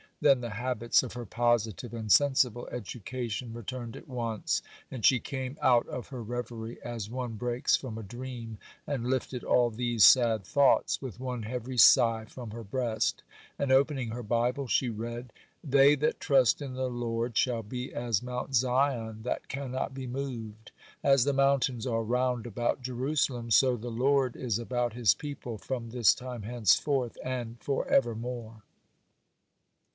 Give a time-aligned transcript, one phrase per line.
[0.19, 5.57] Then the habits of her positive and sensible education returned at once, and she came
[5.61, 10.43] out of her reverie as one breaks from a dream, and lifted all these sad
[10.43, 13.23] thoughts with one heavy sigh from her breast;
[13.59, 15.33] and opening her Bible, she read:
[15.63, 20.71] 'They that trust in the Lord shall be as Mount Zion that cannot be moved.
[21.03, 25.89] As the mountains are round about Jerusalem, so the Lord is about His people from
[25.89, 28.63] this time henceforth and for evermore.